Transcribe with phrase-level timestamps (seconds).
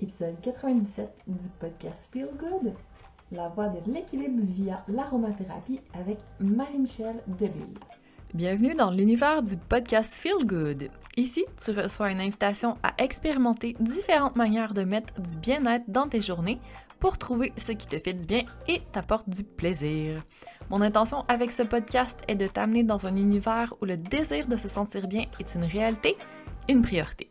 [0.00, 2.74] épisode 97 du podcast Feel Good,
[3.32, 7.78] la voie de l'équilibre via l'aromathérapie avec Marie-Michel Delille.
[8.34, 10.90] Bienvenue dans l'univers du podcast Feel Good.
[11.16, 16.20] Ici, tu reçois une invitation à expérimenter différentes manières de mettre du bien-être dans tes
[16.20, 16.60] journées
[16.98, 20.22] pour trouver ce qui te fait du bien et t'apporte du plaisir.
[20.68, 24.56] Mon intention avec ce podcast est de t'amener dans un univers où le désir de
[24.56, 26.16] se sentir bien est une réalité,
[26.68, 27.30] une priorité.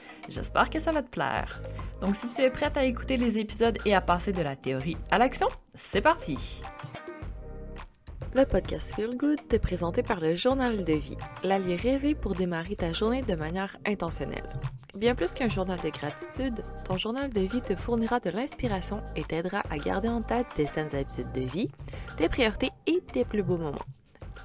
[0.29, 1.61] J'espère que ça va te plaire.
[2.01, 4.97] Donc si tu es prête à écouter les épisodes et à passer de la théorie
[5.09, 6.37] à l'action, c'est parti!
[8.33, 12.77] Le podcast Feel Good est présenté par le Journal de vie, l'allié rêvé pour démarrer
[12.77, 14.47] ta journée de manière intentionnelle.
[14.95, 19.23] Bien plus qu'un journal de gratitude, ton journal de vie te fournira de l'inspiration et
[19.23, 21.69] t'aidera à garder en tête tes saines habitudes de vie,
[22.17, 23.85] tes priorités et tes plus beaux moments.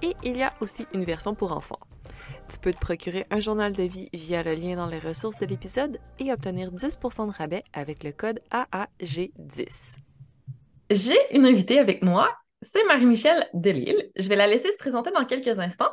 [0.03, 1.79] Et il y a aussi une version pour enfants.
[2.49, 5.47] Tu peux te procurer un journal de vie via le lien dans les ressources de
[5.47, 9.97] l'épisode et obtenir 10% de rabais avec le code AAG10.
[10.91, 14.13] J'ai une invitée avec moi, c'est Marie-Michel Delille.
[14.15, 15.91] Je vais la laisser se présenter dans quelques instants,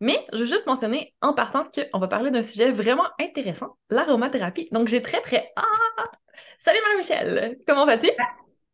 [0.00, 4.68] mais je veux juste mentionner en partant qu'on va parler d'un sujet vraiment intéressant, l'aromathérapie.
[4.72, 6.20] Donc j'ai très très hâte.
[6.58, 8.10] Salut Marie-Michel, comment vas-tu?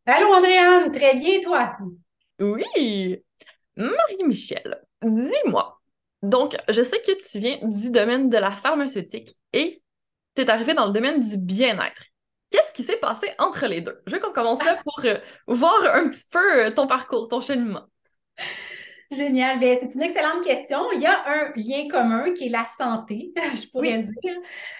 [0.05, 1.77] Allô Andréane, très bien toi?
[2.39, 3.23] Oui.
[3.77, 5.80] Marie-Michel, dis-moi,
[6.21, 9.81] donc, je sais que tu viens du domaine de la pharmaceutique et
[10.35, 12.03] tu es arrivé dans le domaine du bien-être.
[12.51, 14.01] Qu'est-ce qui s'est passé entre les deux?
[14.05, 17.41] Je veux qu'on commence là pour euh, voir un petit peu euh, ton parcours, ton
[17.41, 17.85] cheminement.
[19.09, 19.59] Génial.
[19.59, 20.79] Bien, c'est une excellente question.
[20.93, 24.35] Il y a un lien commun qui est la santé, je pourrais dire.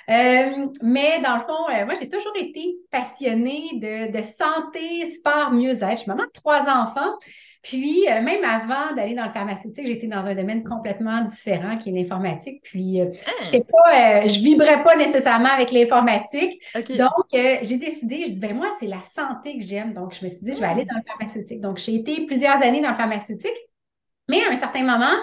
[0.09, 5.91] Euh, mais dans le fond, moi, j'ai toujours été passionnée de, de santé, sport, mieux-être.
[5.91, 7.17] Je suis maman de trois enfants.
[7.61, 11.89] Puis, euh, même avant d'aller dans le pharmaceutique, j'étais dans un domaine complètement différent qui
[11.89, 12.61] est l'informatique.
[12.63, 13.43] Puis, euh, ah.
[13.51, 16.59] pas, euh, je vibrais pas nécessairement avec l'informatique.
[16.97, 19.93] Donc, j'ai décidé, je dis, ben moi, c'est la santé que j'aime.
[19.93, 20.93] Donc, je me suis dit, je vais aller ah.
[20.93, 21.61] dans le pharmaceutique.
[21.61, 23.57] Donc, j'ai été plusieurs années dans le pharmaceutique.
[24.27, 25.15] Mais à un certain moment,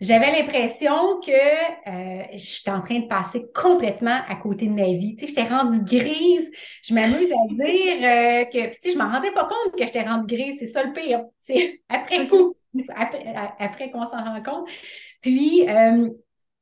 [0.00, 5.16] j'avais l'impression que euh, j'étais en train de passer complètement à côté de ma vie.
[5.16, 6.50] Tu sais, j'étais rendue grise.
[6.84, 10.02] Je m'amuse à dire euh, que, tu sais, je m'en rendais pas compte que j'étais
[10.02, 10.56] rendue grise.
[10.60, 11.24] C'est ça le pire.
[11.40, 12.56] C'est après coup,
[12.94, 14.68] après, qu'on s'en rend compte.
[15.20, 16.08] Puis, euh,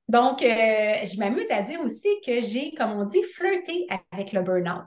[0.09, 4.85] donc, je m'amuse à dire aussi que j'ai, comme on dit, flirté avec le burn-out.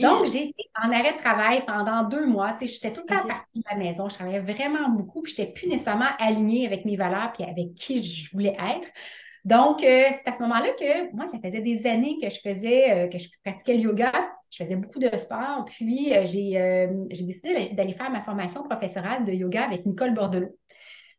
[0.00, 2.52] Donc, j'ai été en arrêt de travail pendant deux mois.
[2.52, 4.08] Tu sais, j'étais tout le temps partie de la maison.
[4.08, 7.74] Je travaillais vraiment beaucoup, puis je n'étais plus nécessairement alignée avec mes valeurs puis avec
[7.74, 8.88] qui je voulais être.
[9.44, 12.90] Donc, euh, c'est à ce moment-là que moi, ça faisait des années que je faisais,
[12.90, 14.12] euh, que je pratiquais le yoga.
[14.50, 15.64] Je faisais beaucoup de sport.
[15.66, 20.56] Puis, euh, j'ai décidé d'aller faire ma formation professorale de yoga avec Nicole Bordelot.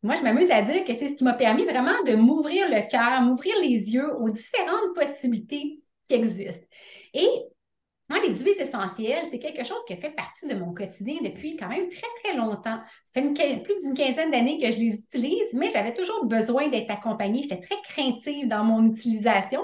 [0.03, 2.89] Moi, je m'amuse à dire que c'est ce qui m'a permis vraiment de m'ouvrir le
[2.89, 6.65] cœur, m'ouvrir les yeux aux différentes possibilités qui existent.
[7.13, 7.29] Et
[8.11, 11.69] moi, les huiles essentielles, c'est quelque chose qui fait partie de mon quotidien depuis quand
[11.69, 12.79] même très, très longtemps.
[13.15, 16.91] Ça fait plus d'une quinzaine d'années que je les utilise, mais j'avais toujours besoin d'être
[16.91, 17.43] accompagnée.
[17.43, 19.61] J'étais très craintive dans mon utilisation.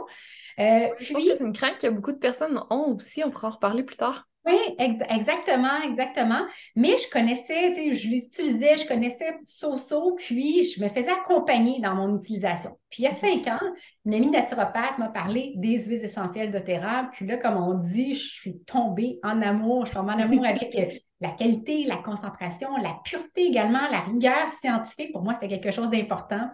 [0.60, 3.22] Euh, je pense que c'est une crainte que beaucoup de personnes ont aussi.
[3.22, 4.26] On pourra en reparler plus tard.
[4.48, 6.40] Oui, exactement, exactement.
[6.74, 11.12] Mais je connaissais, tu sais, je les utilisais, je connaissais so-so, puis je me faisais
[11.12, 12.78] accompagner dans mon utilisation.
[12.90, 13.60] Puis il y a cinq ans,
[14.06, 17.10] une amie naturopathe m'a parlé des huiles essentielles d'érable.
[17.12, 19.86] Puis là, comme on dit, je suis tombée en amour.
[19.86, 24.00] Je suis tombée en amour avec euh, la qualité, la concentration, la pureté également, la
[24.00, 25.12] rigueur scientifique.
[25.12, 26.50] Pour moi, c'est quelque chose d'important.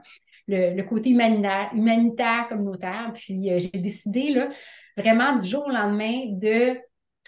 [0.47, 3.11] Le, côté humanitaire, humanitaire, communautaire.
[3.13, 4.49] Puis euh, j'ai décidé, là,
[4.97, 6.79] vraiment du jour au lendemain de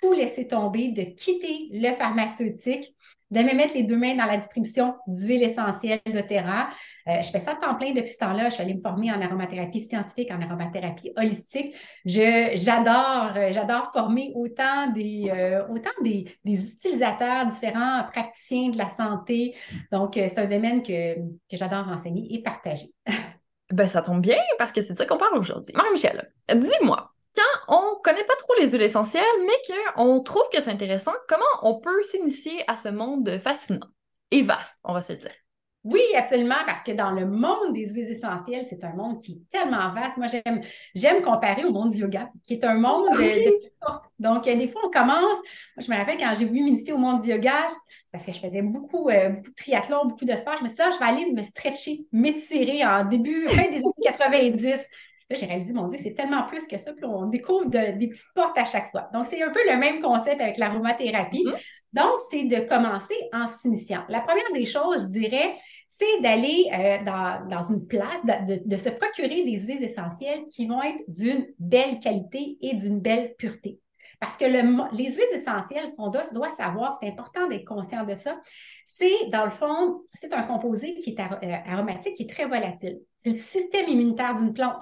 [0.01, 2.95] tout laisser tomber, de quitter le pharmaceutique,
[3.31, 6.69] de me mettre les deux mains dans la distribution d'huile essentielle de Terra.
[7.07, 8.49] Euh, je fais ça temps plein depuis ce temps-là.
[8.49, 11.75] Je suis allée me former en aromathérapie scientifique, en aromathérapie holistique.
[12.05, 19.55] j'adore, euh, j'adore former autant des, euh, autant des, utilisateurs différents, praticiens de la santé.
[19.91, 22.89] Donc, c'est un domaine que, que j'adore enseigner et partager.
[23.71, 25.73] ben, ça tombe bien parce que c'est de ça qu'on parle aujourd'hui.
[25.75, 30.71] Marie-Michel, dis-moi, quand on connaît pas trop les huiles essentielles, mais qu'on trouve que c'est
[30.71, 33.87] intéressant, comment on peut s'initier à ce monde fascinant
[34.31, 35.31] et vaste, on va se dire?
[35.85, 39.51] Oui, absolument, parce que dans le monde des huiles essentielles, c'est un monde qui est
[39.51, 40.17] tellement vaste.
[40.17, 40.61] Moi, j'aime,
[40.95, 44.03] j'aime comparer au monde du yoga, qui est un monde de, petites portes.
[44.17, 45.37] Donc, euh, des fois, on commence.
[45.77, 48.33] Moi, je me rappelle quand j'ai voulu m'initier au monde du yoga, c'est parce que
[48.33, 50.55] je faisais beaucoup, euh, beaucoup de triathlon, beaucoup de sport.
[50.57, 53.77] Je me suis dit, ah, je vais aller me stretcher, m'étirer en début, fin des
[53.77, 54.89] années 90.
[55.29, 56.93] Là, j'ai réalisé, mon Dieu, c'est tellement plus que ça.
[56.93, 59.09] Puis on découvre des petites portes à chaque fois.
[59.13, 61.43] Donc, c'est un peu le même concept avec l'aromathérapie.
[61.43, 61.61] Mm-hmm.
[61.93, 64.03] Donc, c'est de commencer en s'initiant.
[64.09, 65.55] La première des choses, je dirais,
[65.87, 66.97] c'est d'aller euh,
[67.49, 72.57] dans, une place, de, se procurer des huiles essentielles qui vont être d'une belle qualité
[72.61, 73.79] et d'une belle pureté.
[74.19, 78.15] Parce que les huiles essentielles, ce qu'on doit, doit savoir, c'est important d'être conscient de
[78.15, 78.39] ça,
[78.85, 82.99] c'est dans le fond, c'est un composé qui est euh, aromatique, qui est très volatile.
[83.17, 84.81] C'est le système immunitaire d'une plante.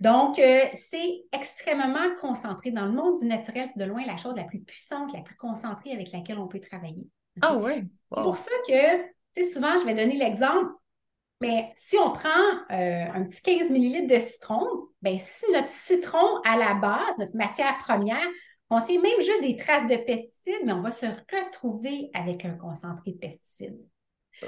[0.00, 2.70] Donc, euh, c'est extrêmement concentré.
[2.70, 5.36] Dans le monde du naturel, c'est de loin la chose la plus puissante, la plus
[5.36, 7.06] concentrée avec laquelle on peut travailler.
[7.40, 7.84] Ah oui?
[8.14, 10.70] C'est pour ça que, tu sais, souvent, je vais donner l'exemple,
[11.40, 12.28] mais si on prend
[12.70, 14.64] euh, un petit 15 ml de citron,
[15.02, 18.26] bien, si notre citron à la base, notre matière première,
[18.70, 23.12] contient même juste des traces de pesticides, mais on va se retrouver avec un concentré
[23.12, 23.78] de pesticides.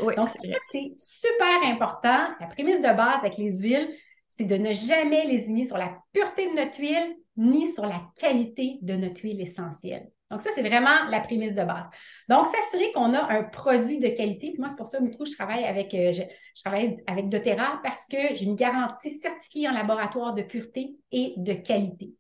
[0.02, 0.28] Oui, Donc,
[0.72, 2.28] c'est super important.
[2.40, 3.88] La prémisse de base avec les huiles,
[4.38, 8.78] c'est de ne jamais lésigner sur la pureté de notre huile ni sur la qualité
[8.82, 10.10] de notre huile essentielle.
[10.30, 11.86] Donc, ça, c'est vraiment la prémisse de base.
[12.28, 14.50] Donc, s'assurer qu'on a un produit de qualité.
[14.50, 16.22] Puis moi, c'est pour ça, que je travaille avec, euh, je,
[16.62, 21.54] travaille avec doTERRA parce que j'ai une garantie certifiée en laboratoire de pureté et de
[21.54, 22.12] qualité.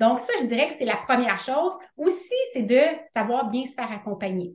[0.00, 1.74] Donc, ça, je dirais que c'est la première chose.
[1.96, 2.80] Aussi, c'est de
[3.14, 4.52] savoir bien se faire accompagner.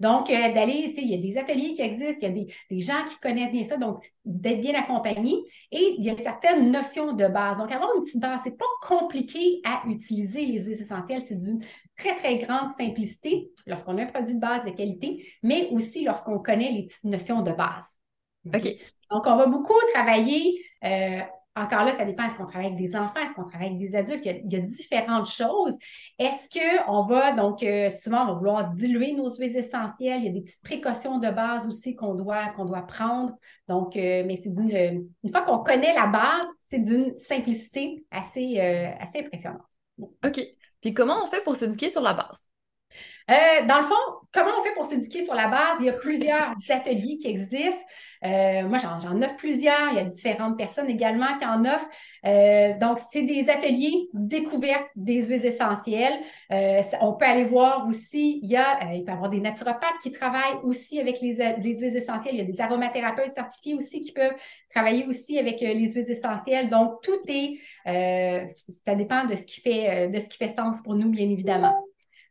[0.00, 3.04] Donc, euh, d'aller, il y a des ateliers qui existent, il y a des, gens
[3.08, 5.34] qui connaissent bien ça, donc d'être bien accompagné.
[5.70, 7.56] Et il y a certaines notions de base.
[7.58, 11.38] Donc, avoir une petite base, ce n'est pas compliqué à utiliser les huiles essentielles, c'est
[11.38, 11.64] d'une
[11.96, 16.38] très, très grande simplicité lorsqu'on a un produit de base de qualité, mais aussi lorsqu'on
[16.40, 17.86] connaît les petites notions de base.
[18.46, 18.64] OK.
[19.10, 21.20] Donc, on va beaucoup travailler euh,
[21.58, 23.94] encore là, ça dépend, est-ce qu'on travaille avec des enfants, est-ce qu'on travaille avec des
[23.94, 24.24] adultes?
[24.24, 25.74] Il y a, différentes choses.
[26.18, 30.20] Est-ce qu'on va, donc, euh, souvent, on va vouloir diluer nos huiles essentielles?
[30.20, 33.34] Il y a des petites précautions de base aussi qu'on doit, qu'on doit prendre.
[33.68, 38.04] Donc, euh, mais c'est d'une, euh, une fois qu'on connaît la base, c'est d'une simplicité
[38.10, 39.62] assez, assez impressionnante.
[39.98, 40.40] OK.
[40.80, 42.48] Puis comment on fait pour s'éduquer sur la base?
[43.28, 43.94] dans le fond,
[44.32, 45.76] comment on fait pour s'éduquer sur la base?
[45.80, 47.84] Il y a plusieurs ateliers qui existent.
[48.24, 49.90] Euh, moi, j'en offre plusieurs.
[49.92, 51.88] Il y a différentes personnes également qui en offrent.
[52.24, 56.18] Euh, donc, c'est des ateliers découvertes des huiles essentielles.
[56.52, 59.98] Euh, on peut aller voir aussi, il y a, il peut y avoir des naturopathes
[60.02, 62.34] qui travaillent aussi avec les, huiles essentielles.
[62.34, 64.36] Il y a des aromathérapeutes certifiés aussi qui peuvent
[64.70, 66.70] travailler aussi avec les huiles essentielles.
[66.70, 67.58] Donc, tout est,
[68.84, 71.74] ça dépend de ce qui fait, de ce qui fait sens pour nous, bien évidemment.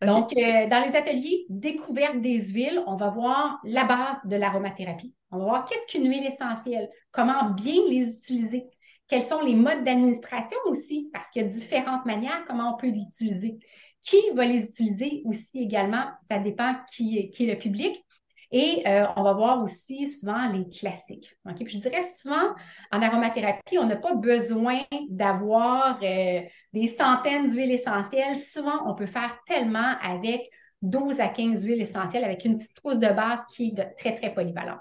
[0.02, 5.17] Donc, dans les ateliers découvertes des huiles, on va voir la base de l'aromathérapie.
[5.32, 8.66] On va voir qu'est-ce qu'une huile essentielle, comment bien les utiliser,
[9.08, 12.90] quels sont les modes d'administration aussi, parce qu'il y a différentes manières comment on peut
[12.90, 13.60] l'utiliser.
[14.02, 18.04] Qui va les utiliser aussi également, ça dépend qui, est le public.
[18.52, 21.36] Et euh, on va voir aussi souvent les classiques.
[21.46, 22.54] Je dirais souvent,
[22.92, 24.80] en aromathérapie, on n'a pas besoin
[25.10, 26.42] d'avoir euh,
[26.72, 28.38] des centaines d'huiles essentielles.
[28.38, 30.50] Souvent, on peut faire tellement avec
[30.82, 34.34] 12 à 15 huiles essentielles avec une petite trousse de base qui est très, très
[34.34, 34.80] polyvalente.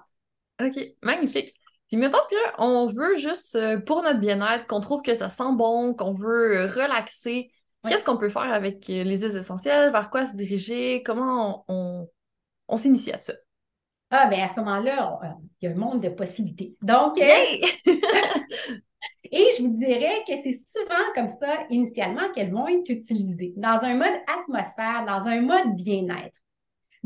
[0.60, 1.54] OK, magnifique.
[1.88, 2.18] Puis mettons
[2.56, 6.56] qu'on veut juste euh, pour notre bien-être, qu'on trouve que ça sent bon, qu'on veut
[6.56, 7.52] euh, relaxer,
[7.86, 9.92] qu'est-ce qu'on peut faire avec euh, les huiles essentielles?
[9.92, 11.02] Vers quoi se diriger?
[11.04, 12.08] Comment on,
[12.76, 13.34] s'initie à ça?
[14.10, 15.20] Ah, bien à ce moment-là,
[15.60, 16.76] il y a un monde de possibilités.
[16.82, 17.24] Donc, et
[19.56, 23.94] je vous dirais que c'est souvent comme ça, initialement, qu'elles vont être utilisées dans un
[23.94, 26.38] mode atmosphère, dans un mode bien-être.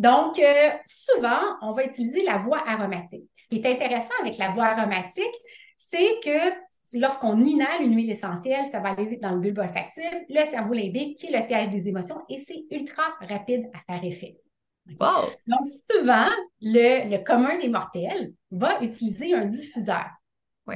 [0.00, 3.28] Donc, euh, souvent, on va utiliser la voie aromatique.
[3.34, 5.36] Ce qui est intéressant avec la voie aromatique,
[5.76, 6.54] c'est que
[6.94, 11.18] lorsqu'on inhale une huile essentielle, ça va aller dans le bulbe olfactif, le cerveau limbique,
[11.18, 14.38] qui est le siège des émotions, et c'est ultra rapide à faire effet.
[14.86, 16.30] Donc, souvent,
[16.62, 20.06] le, commun des mortels va utiliser un diffuseur.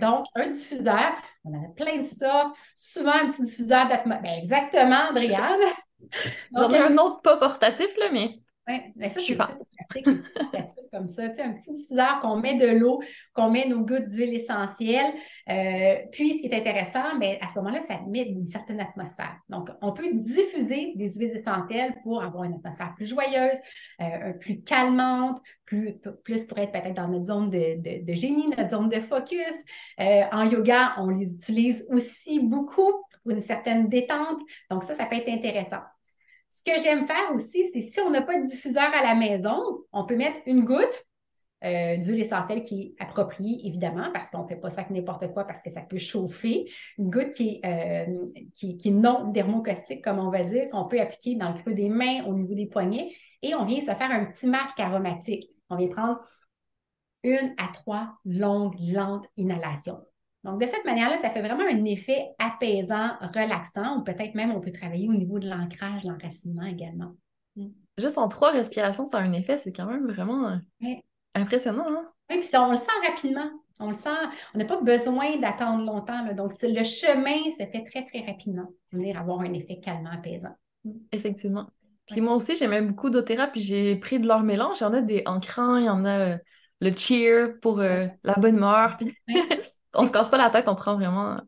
[0.02, 1.14] Donc, un diffuseur,
[1.44, 4.22] on a plein de ça, souvent un petit diffuseur d'atmosphère.
[4.22, 5.62] Ben, exactement, Adriane.
[6.54, 8.38] J'en ai un autre pas portatif, là, mais.
[8.66, 10.06] Oui, mais ça, c'est pratique,
[10.90, 11.28] comme ça.
[11.28, 13.02] Tu sais, un petit diffuseur qu'on met de l'eau,
[13.34, 15.12] qu'on met nos gouttes d'huile essentielle.
[15.50, 18.80] Euh, puis, ce qui est intéressant, mais ben, à ce moment-là, ça met une certaine
[18.80, 19.36] atmosphère.
[19.50, 23.58] Donc, on peut diffuser des huiles essentielles pour avoir une atmosphère plus joyeuse,
[24.00, 28.70] euh, plus calmante, plus, plus pour être peut-être dans notre zone de, de, génie, notre
[28.70, 29.62] zone de focus.
[30.00, 32.92] Euh, en yoga, on les utilise aussi beaucoup
[33.22, 34.40] pour une certaine détente.
[34.70, 35.82] Donc, ça, ça peut être intéressant.
[36.66, 39.58] Ce que j'aime faire aussi, c'est si on n'a pas de diffuseur à la maison,
[39.92, 41.04] on peut mettre une goutte
[41.62, 45.32] euh, d'huile essentielle qui est appropriée, évidemment, parce qu'on ne fait pas ça avec n'importe
[45.32, 46.70] quoi, parce que ça peut chauffer.
[46.98, 50.86] Une goutte qui est, euh, qui, qui est non dermocaustique, comme on va dire, qu'on
[50.86, 53.86] peut appliquer dans le creux des mains, au niveau des poignets, et on vient se
[53.86, 55.50] faire un petit masque aromatique.
[55.70, 56.20] On vient prendre
[57.24, 60.00] une à trois longues, lentes inhalations.
[60.44, 64.60] Donc, de cette manière-là, ça fait vraiment un effet apaisant, relaxant, ou peut-être même on
[64.60, 67.16] peut travailler au niveau de l'ancrage, l'enracinement également.
[67.56, 67.68] Mm.
[67.96, 70.94] Juste en trois respirations, ça a un effet, c'est quand même vraiment euh,
[71.34, 71.86] impressionnant.
[71.88, 72.08] Hein?
[72.30, 73.50] Oui, puis on le sent rapidement.
[73.80, 74.10] On le sent,
[74.54, 76.32] on n'a pas besoin d'attendre longtemps.
[76.34, 80.54] Donc, le chemin se fait très, très rapidement pour venir avoir un effet calmant, apaisant.
[80.84, 80.92] Mm.
[81.12, 81.66] Effectivement.
[82.06, 84.80] Puis moi aussi, j'aimais beaucoup doTERRA, puis j'ai pris de leur mélange.
[84.80, 86.38] Il y en a des ancrants, il y en a euh,
[86.80, 88.98] le cheer pour euh, la bonne humeur.
[88.98, 89.16] Puis
[89.94, 91.40] on se casse pas la tête, on prend vraiment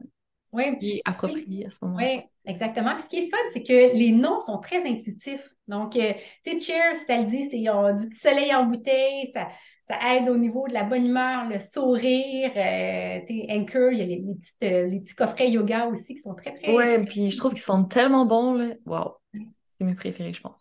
[0.52, 0.64] oui.
[0.74, 2.06] ce qui est approprié à ce moment-là.
[2.06, 2.94] Oui, exactement.
[2.94, 5.48] Puis ce qui est le fun, c'est que les noms sont très intuitifs.
[5.68, 6.12] Donc, euh,
[6.44, 9.48] tu sais, cheers, ça le dit, c'est du petit soleil en bouteille, ça,
[9.88, 12.52] ça aide au niveau de la bonne humeur, le sourire.
[12.56, 14.24] Euh, tu sais, Anchor, il y a les,
[14.62, 16.74] euh, les, petits coffrets yoga aussi qui sont très, très.
[16.74, 18.54] Oui, puis je trouve qu'ils sont tellement bons.
[18.54, 18.74] Là.
[18.86, 19.16] Wow,
[19.64, 20.56] c'est mes préférés, je pense.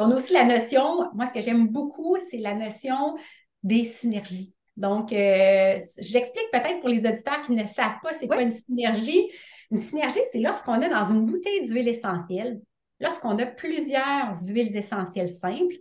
[0.00, 3.16] On a aussi la notion, moi, ce que j'aime beaucoup, c'est la notion
[3.64, 4.54] des synergies.
[4.78, 9.28] Donc, euh, j'explique peut-être pour les auditeurs qui ne savent pas c'est quoi une synergie.
[9.72, 12.60] Une synergie, c'est lorsqu'on est dans une bouteille d'huile essentielle,
[13.00, 15.74] lorsqu'on a plusieurs huiles essentielles simples,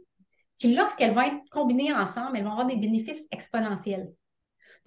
[0.58, 4.12] qui, lorsqu'elles vont être combinées ensemble, elles vont avoir des bénéfices exponentiels.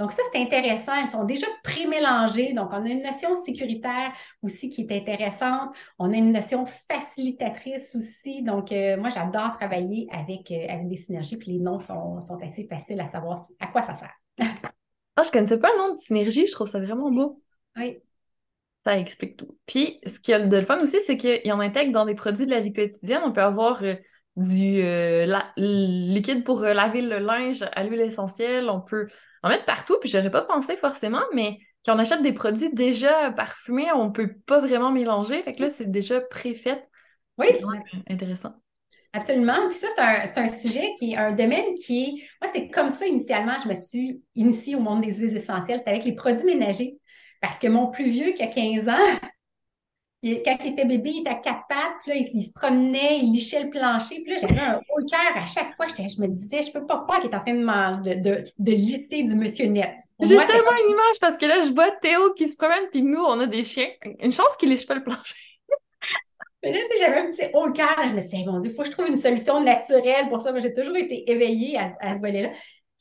[0.00, 0.92] Donc, ça, c'est intéressant.
[0.98, 2.54] Elles sont déjà pré-mélangées.
[2.54, 5.76] Donc, on a une notion sécuritaire aussi qui est intéressante.
[5.98, 8.42] On a une notion facilitatrice aussi.
[8.42, 11.36] Donc, euh, moi, j'adore travailler avec, euh, avec des synergies.
[11.36, 14.14] Puis les noms sont, assez faciles à savoir à quoi ça sert.
[15.16, 16.46] ah, je connaissais pas le nom de synergie.
[16.46, 17.42] Je trouve ça vraiment beau.
[17.76, 17.98] Oui.
[18.86, 19.58] Ça explique tout.
[19.66, 22.14] Puis, ce qui y a de le fun aussi, c'est qu'il en intègre dans des
[22.14, 23.20] produits de la vie quotidienne.
[23.22, 23.96] On peut avoir euh,
[24.36, 24.82] du
[25.58, 28.70] liquide pour laver le linge à l'huile essentielle.
[28.70, 29.08] On peut
[29.42, 33.30] en mettre partout, puis j'aurais pas pensé forcément, mais quand on achète des produits déjà
[33.30, 35.42] parfumés, on peut pas vraiment mélanger.
[35.42, 36.84] Fait que là, c'est déjà préfait.
[37.38, 37.46] Oui.
[38.08, 38.54] intéressant.
[39.12, 39.68] Absolument.
[39.68, 42.10] Puis ça, c'est un, sujet qui est un domaine qui est.
[42.42, 45.80] Moi, c'est comme ça, initialement, je me suis initiée au monde des huiles essentielles.
[45.84, 46.98] C'est avec les produits ménagers.
[47.40, 49.18] Parce que mon plus vieux, qui a 15 ans,
[50.22, 53.32] quand il était bébé, il était à quatre pattes, puis là, il, se promenait, il
[53.32, 55.86] lichait le plancher, puis là, j'avais un haut cœur à chaque fois.
[55.88, 59.34] Je me disais, je peux pas croire qu'il est en train de, de, de, du
[59.34, 59.94] monsieur net.
[60.20, 63.22] J'ai tellement une image parce que là, je vois Théo qui se promène, puis nous,
[63.22, 63.88] on a des chiens.
[64.20, 65.36] Une chance qu'il liche pas le plancher.
[66.62, 67.96] Mais là, j'avais un petit haut cœur.
[68.06, 70.52] Je me disais, mon Dieu, il faut que je trouve une solution naturelle pour ça.
[70.52, 72.50] Moi, j'ai toujours été éveillée à, à ce volet-là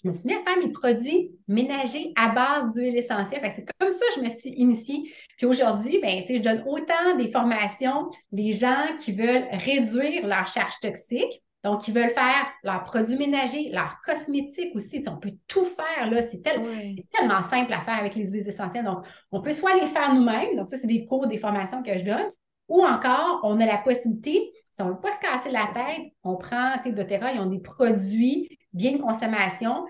[0.04, 3.42] je me suis mis à faire mes produits ménagers à base d'huile essentielle.
[3.56, 5.12] C'est comme ça que je me suis initiée.
[5.38, 10.74] Puis aujourd'hui, ben, je donne autant des formations, les gens qui veulent réduire leur charge
[10.82, 15.04] toxique, donc qui veulent faire leurs produits ménagers, leurs cosmétiques aussi.
[15.08, 16.24] on peut tout faire, là.
[16.24, 18.86] C'est tellement simple à faire avec les huiles essentielles.
[18.86, 19.00] Donc,
[19.32, 22.06] on peut soit les faire nous-mêmes, donc ça, c'est des cours, des formations que je
[22.06, 22.30] donne,
[22.70, 26.14] ou encore, on a la possibilité, si on ne veut pas se casser la tête,
[26.24, 29.86] on prend, tu sais, doTERRA, ils ont des produits bien de consommation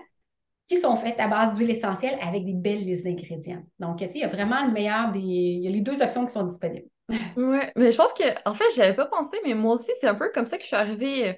[0.66, 3.62] qui sont faits à base d'huile essentielle avec des belles listes d'ingrédients.
[3.80, 5.18] Donc, tu sais, il y a vraiment le meilleur des...
[5.18, 6.86] Il y a les deux options qui sont disponibles.
[7.36, 10.06] oui, mais je pense que, en fait, je avais pas pensé, mais moi aussi, c'est
[10.06, 11.30] un peu comme ça que je suis arrivée.
[11.30, 11.32] Euh,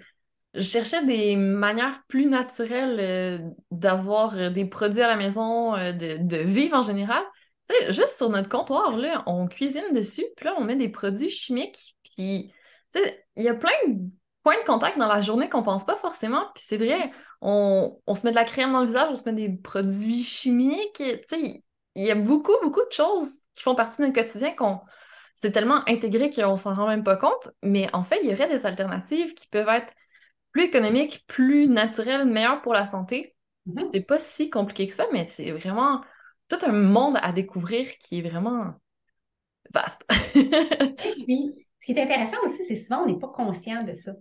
[0.52, 3.38] je cherchais des manières plus naturelles euh,
[3.70, 7.22] d'avoir euh, des produits à la maison, de, de vivre en général.
[7.66, 10.90] Tu sais, juste sur notre comptoir, là, on cuisine dessus, puis là, on met des
[10.90, 12.52] produits chimiques, puis,
[12.92, 14.10] tu sais, il y a plein de
[14.42, 16.46] points de contact dans la journée qu'on pense pas forcément.
[16.54, 19.48] Puis c'est vrai, on, se met de la crème dans le visage, on se met
[19.48, 20.96] des produits chimiques.
[20.96, 21.62] Tu sais,
[21.94, 24.80] il y a beaucoup, beaucoup de choses qui font partie de notre quotidien qu'on
[25.34, 27.50] c'est tellement intégré qu'on s'en rend même pas compte.
[27.62, 29.92] Mais en fait, il y aurait des alternatives qui peuvent être
[30.52, 33.34] plus économiques, plus naturelles, meilleures pour la santé.
[33.66, 33.88] Mm-hmm.
[33.90, 36.02] C'est pas si compliqué que ça, mais c'est vraiment
[36.48, 38.74] tout un monde à découvrir qui est vraiment
[39.72, 40.04] vaste.
[41.26, 41.54] oui.
[41.80, 44.12] Ce qui est intéressant aussi, c'est souvent on n'est pas conscient de ça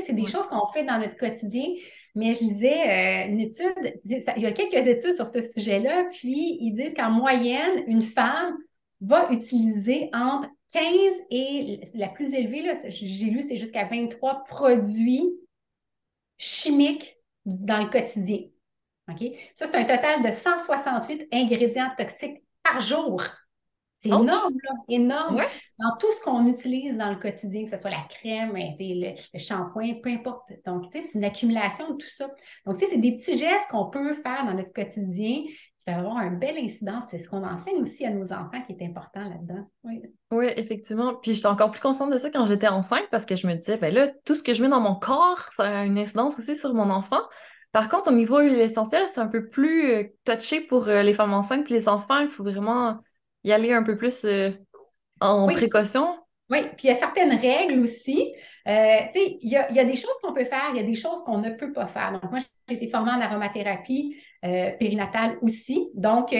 [0.00, 1.66] c'est des choses qu'on fait dans notre quotidien.
[2.14, 6.58] Mais je lisais euh, une étude, il y a quelques études sur ce sujet-là, puis
[6.60, 8.56] ils disent qu'en moyenne, une femme
[9.02, 10.84] va utiliser entre 15
[11.30, 15.30] et la plus élevée, j'ai lu, c'est jusqu'à 23 produits
[16.38, 18.40] chimiques dans le quotidien.
[19.54, 23.22] Ça, c'est un total de 168 ingrédients toxiques par jour.
[24.08, 25.42] C'est énorme, là, énorme.
[25.78, 29.38] Dans tout ce qu'on utilise dans le quotidien, que ce soit la crème, le, le
[29.38, 30.52] shampoing, peu importe.
[30.64, 32.28] Donc, tu sais, c'est une accumulation de tout ça.
[32.64, 35.98] Donc, tu sais, c'est des petits gestes qu'on peut faire dans notre quotidien qui peuvent
[35.98, 37.04] avoir un bel incidence.
[37.10, 39.68] C'est ce qu'on enseigne aussi à nos enfants qui est important là-dedans.
[39.84, 40.02] Oui.
[40.30, 41.14] oui, effectivement.
[41.14, 43.76] Puis, j'étais encore plus consciente de ça quand j'étais enceinte parce que je me disais,
[43.76, 46.56] ben là, tout ce que je mets dans mon corps, ça a une incidence aussi
[46.56, 47.20] sur mon enfant.
[47.76, 51.12] Par contre, au niveau de l'essentiel, c'est un peu plus euh, touché pour euh, les
[51.12, 52.20] femmes enceintes et les enfants.
[52.20, 53.00] Il faut vraiment
[53.46, 54.50] y aller un peu plus euh,
[55.20, 56.18] en précaution.
[56.50, 58.32] Oui, puis il y a certaines règles aussi.
[58.64, 61.22] tu sais, il y a, des choses qu'on peut faire, il y a des choses
[61.24, 62.12] qu'on ne peut pas faire.
[62.12, 62.38] Donc, moi,
[62.68, 65.90] j'ai été formée en aromathérapie périnatale aussi.
[65.94, 66.32] Donc,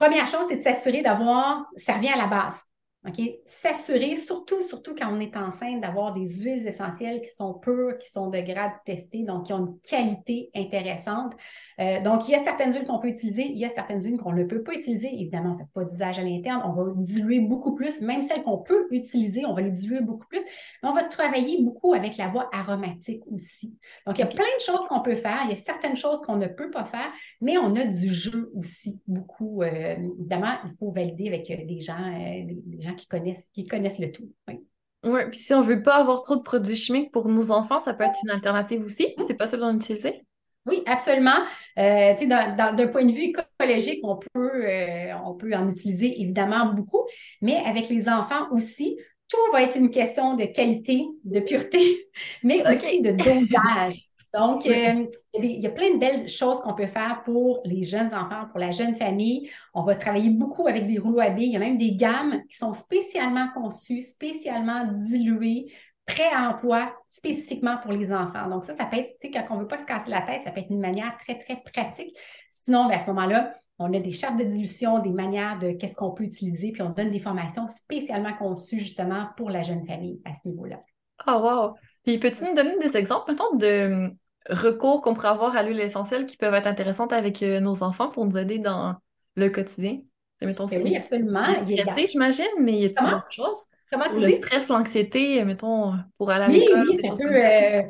[0.00, 2.60] première chose, c'est de s'assurer d'avoir, ça revient à la base.
[3.06, 3.20] OK?
[3.46, 8.10] S'assurer, surtout, surtout quand on est enceinte, d'avoir des huiles essentielles qui sont pures, qui
[8.10, 11.32] sont de grade testé, donc qui ont une qualité intéressante.
[11.80, 14.18] Euh, donc, il y a certaines huiles qu'on peut utiliser, il y a certaines huiles
[14.18, 15.08] qu'on ne peut pas utiliser.
[15.14, 18.00] Évidemment, on ne fait pas d'usage à l'interne, on va diluer beaucoup plus.
[18.00, 20.42] Même celles qu'on peut utiliser, on va les diluer beaucoup plus.
[20.82, 23.76] Mais on va travailler beaucoup avec la voie aromatique aussi.
[24.06, 26.20] Donc, il y a plein de choses qu'on peut faire, il y a certaines choses
[26.22, 29.62] qu'on ne peut pas faire, mais on a du jeu aussi, beaucoup.
[29.62, 33.98] Euh, évidemment, il faut valider avec des gens, euh, des gens qui connaissent, qui connaissent
[33.98, 34.30] le tout.
[34.48, 34.60] Oui.
[35.04, 37.78] Oui, puis si on ne veut pas avoir trop de produits chimiques pour nos enfants,
[37.78, 39.14] ça peut être une alternative aussi.
[39.20, 40.24] C'est possible d'en utiliser?
[40.66, 41.38] Oui, absolument.
[41.78, 47.06] Euh, d'un point de vue écologique, on peut, euh, on peut en utiliser évidemment beaucoup,
[47.40, 52.08] mais avec les enfants aussi, tout va être une question de qualité, de pureté,
[52.42, 54.07] mais aussi de dosage.
[54.34, 58.12] Donc, euh, il y a plein de belles choses qu'on peut faire pour les jeunes
[58.14, 59.50] enfants, pour la jeune famille.
[59.72, 61.46] On va travailler beaucoup avec des rouleaux à billes.
[61.46, 65.72] Il y a même des gammes qui sont spécialement conçues, spécialement diluées,
[66.06, 68.48] prêts à emploi spécifiquement pour les enfants.
[68.48, 70.22] Donc, ça, ça peut être, tu sais, quand on ne veut pas se casser la
[70.22, 72.16] tête, ça peut être une manière très, très pratique.
[72.50, 75.94] Sinon, ben, à ce moment-là, on a des chartes de dilution, des manières de qu'est-ce
[75.94, 80.20] qu'on peut utiliser, puis on donne des formations spécialement conçues justement pour la jeune famille
[80.24, 80.80] à ce niveau-là.
[81.26, 81.74] Oh, wow!
[82.08, 84.16] Puis peux-tu nous donner des exemples, mettons, de hum,
[84.48, 88.08] recours qu'on pourrait avoir à l'huile essentielle qui peuvent être intéressantes avec euh, nos enfants
[88.08, 88.94] pour nous aider dans
[89.36, 89.98] le quotidien?
[90.40, 91.44] Mettons, ben oui, absolument.
[91.66, 93.66] Stressé, j'imagine, mais y a-t-il d'autres choses?
[93.92, 96.86] Comment tu le stress, l'anxiété, mettons, pour aller à l'école.
[96.88, 97.82] Oui, ça, peut, euh,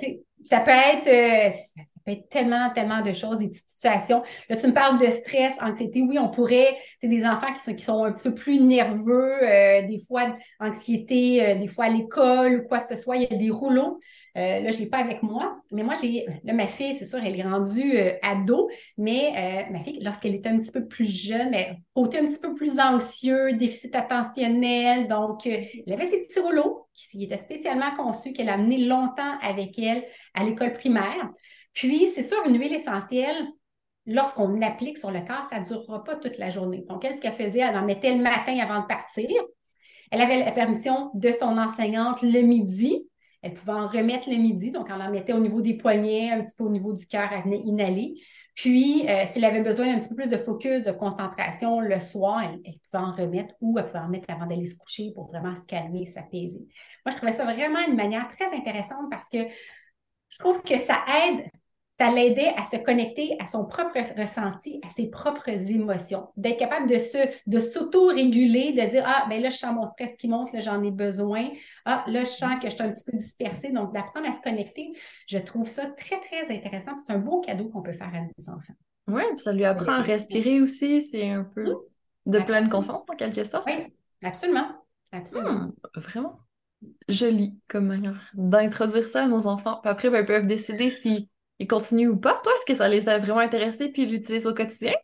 [0.42, 1.82] ça peut être euh, ça
[2.16, 4.22] tellement, tellement de choses, des petites situations.
[4.48, 6.02] Là, tu me parles de stress, anxiété.
[6.02, 9.38] Oui, on pourrait, c'est des enfants qui sont, qui sont un petit peu plus nerveux,
[9.86, 13.16] des fois anxiété, des fois à l'école ou quoi que ce soit.
[13.16, 14.00] Il y a des rouleaux
[14.38, 16.24] euh, là, je ne l'ai pas avec moi, mais moi, j'ai.
[16.44, 20.34] Là, ma fille, c'est sûr, elle est rendue euh, ado, mais euh, ma fille, lorsqu'elle
[20.34, 25.08] était un petit peu plus jeune, elle côté un petit peu plus anxieux, déficit attentionnel.
[25.08, 29.76] Donc, elle avait ses petits rouleaux qui étaient spécialement conçus, qu'elle a amené longtemps avec
[29.78, 31.30] elle à l'école primaire.
[31.72, 33.46] Puis, c'est sûr, une huile essentielle,
[34.06, 36.84] lorsqu'on l'applique sur le corps, ça ne durera pas toute la journée.
[36.88, 39.28] Donc, elle, ce qu'elle faisait, elle en mettait le matin avant de partir.
[40.10, 43.06] Elle avait la permission de son enseignante le midi.
[43.42, 46.42] Elle pouvait en remettre le midi, donc on en mettait au niveau des poignets, un
[46.42, 48.14] petit peu au niveau du cœur, elle venait inhaler.
[48.56, 52.42] Puis, euh, s'il avait besoin d'un petit peu plus de focus, de concentration le soir,
[52.42, 55.54] elle, pouvait en remettre ou elle pouvait en remettre avant d'aller se coucher pour vraiment
[55.54, 56.66] se calmer, s'apaiser.
[57.06, 59.38] Moi, je trouvais ça vraiment une manière très intéressante parce que
[60.30, 61.46] je trouve que ça aide
[61.98, 66.88] ça l'aidait à se connecter à son propre ressenti, à ses propres émotions, d'être capable
[66.88, 70.52] de se, de s'auto-réguler, de dire ah ben là je sens mon stress qui monte,
[70.52, 71.48] là j'en ai besoin,
[71.84, 74.40] ah là je sens que je suis un petit peu dispersée, donc d'apprendre à se
[74.40, 74.92] connecter,
[75.26, 76.92] je trouve ça très très intéressant.
[77.04, 78.74] C'est un beau cadeau qu'on peut faire à nos enfants.
[79.08, 81.74] Oui, ça lui apprend à respirer aussi, c'est un peu
[82.26, 83.66] de pleine conscience en quelque sorte.
[83.66, 83.86] Oui,
[84.22, 84.68] absolument,
[85.10, 85.52] absolument.
[85.52, 86.40] Hmm, vraiment
[87.08, 89.80] joli comme manière d'introduire ça à nos enfants.
[89.82, 91.28] Puis après, ben, ils peuvent décider si
[91.58, 92.40] ils continuent ou pas?
[92.42, 94.94] Toi, est-ce que ça les a vraiment intéressés puis ils l'utilisent au quotidien?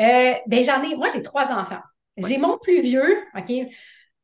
[0.00, 1.82] Euh, ben, j'en ai, moi, j'ai trois enfants.
[2.16, 3.50] J'ai mon plus vieux, OK?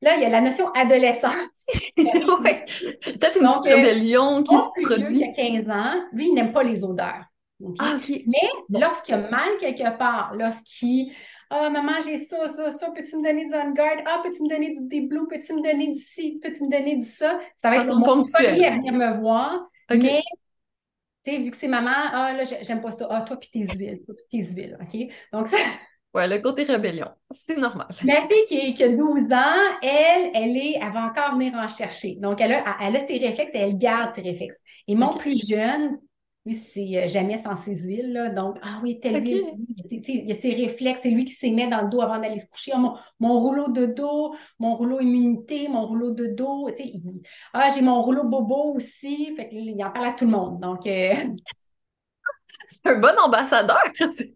[0.03, 1.67] Là, il y a la notion adolescence.
[1.97, 2.07] oui.
[3.05, 5.21] Peut-être une petite rébellion qui se produit.
[5.21, 7.25] il a 15 ans, lui, il n'aime pas les odeurs.
[7.79, 11.13] Ah, Mais lorsqu'il a mal quelque part, lorsqu'il
[11.49, 14.03] Ah, maman, j'ai ça, ça, ça, peux-tu me donner du on-guard?
[14.07, 15.29] Ah, peux-tu me donner du Blue?
[15.29, 16.41] Peux-tu me donner du ci?
[16.43, 17.39] Peux-tu me donner du ça?
[17.59, 19.69] Ça va être son premier à venir me voir.
[19.91, 20.23] Mais
[21.25, 23.07] tu sais, vu que c'est maman, ah là, j'aime pas ça.
[23.11, 25.13] Ah, toi puis tes huiles, toi puis tes huiles, OK?
[25.33, 25.57] Donc, ça.
[26.15, 27.89] Ouais, le côté rébellion, c'est normal.
[28.05, 32.17] Ma fille qui, a 12 ans, elle, elle est, elle va encore venir en chercher.
[32.17, 34.59] Donc, elle a, elle a ses réflexes et elle garde ses réflexes.
[34.89, 35.99] Et mon plus jeune,
[36.45, 38.13] oui, c'est euh, jamais sans ses huiles.
[38.13, 38.29] Là.
[38.29, 39.45] Donc, ah oui, telle huile.
[39.91, 41.01] Il y a ses réflexes.
[41.03, 42.73] C'est lui qui s'est met dans le dos avant d'aller se coucher.
[42.75, 46.69] Ah, mon, rouleau de dos, mon rouleau immunité, mon rouleau de dos.
[47.53, 49.35] ah, j'ai mon rouleau bobo aussi.
[49.37, 50.61] Fait il en parle à tout le monde.
[50.61, 51.15] Donc, euh,
[52.67, 53.79] c'est un bon ambassadeur.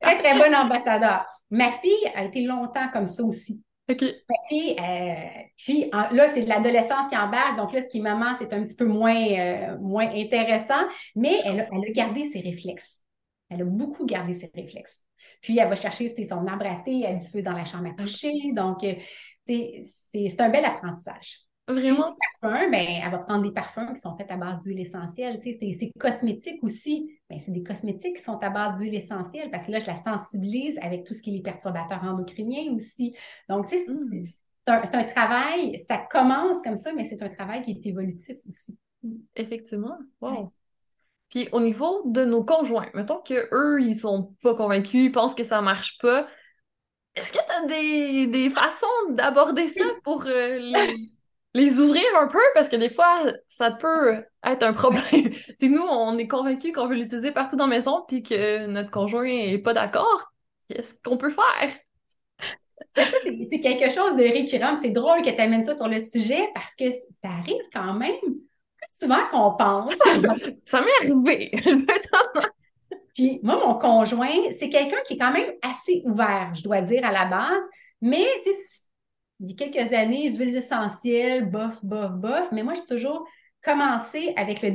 [0.00, 1.26] très, très bon ambassadeur.
[1.50, 3.60] Ma fille a été longtemps comme ça aussi.
[3.88, 4.04] OK.
[4.48, 5.14] Puis, euh,
[5.56, 7.56] puis là, c'est l'adolescence qui embarque.
[7.56, 11.40] Donc là, ce qui est maman, c'est un petit peu moins, euh, moins intéressant, mais
[11.44, 13.00] elle a, elle a, gardé ses réflexes.
[13.48, 15.02] Elle a beaucoup gardé ses réflexes.
[15.40, 18.32] Puis, elle va chercher son arbre à thé, elle diffuse dans la chambre à coucher.
[18.52, 18.94] Donc, euh,
[19.46, 21.45] c'est un bel apprentissage.
[21.68, 22.16] Vraiment?
[22.40, 25.40] parfums, ben, elle va prendre des parfums qui sont faits à base d'huile essentielle.
[25.40, 27.18] Tu sais, c'est cosmétique aussi.
[27.28, 29.96] Ben, c'est des cosmétiques qui sont à base d'huile essentielle parce que là, je la
[29.96, 33.16] sensibilise avec tout ce qui est les perturbateurs endocriniens aussi.
[33.48, 34.98] Donc, tu sais, c'est hmm.
[34.98, 38.78] un, travail, ça commence comme ça, mais c'est un travail qui est évolutif aussi.
[39.34, 39.98] Effectivement.
[40.20, 40.52] Wow.
[41.30, 45.42] Puis au niveau de nos conjoints, mettons qu'eux, ils sont pas convaincus, ils pensent que
[45.42, 46.28] ça marche pas.
[47.16, 51.15] Est-ce que tu as des, des façons d'aborder ça pour euh, les,
[51.56, 55.32] les ouvrir un peu parce que des fois, ça peut être un problème.
[55.58, 58.90] si nous, on est convaincus qu'on veut l'utiliser partout dans la maison puis que notre
[58.90, 60.32] conjoint n'est pas d'accord,
[60.68, 61.72] qu'est-ce qu'on peut faire?
[62.94, 64.76] c'est quelque chose de récurrent.
[64.82, 68.20] C'est drôle que tu amènes ça sur le sujet parce que ça arrive quand même
[68.20, 69.94] plus souvent qu'on pense.
[70.66, 71.52] ça m'est arrivé.
[73.14, 77.04] puis moi, mon conjoint, c'est quelqu'un qui est quand même assez ouvert, je dois dire,
[77.04, 77.64] à la base.
[78.02, 78.85] Mais, tu sais,
[79.40, 82.48] il y a quelques années, huiles essentielles, bof, bof, bof.
[82.52, 83.26] Mais moi, j'ai toujours
[83.62, 84.70] commencé avec le.